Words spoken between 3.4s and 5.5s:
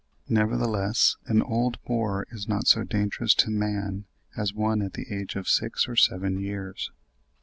man as one at the age of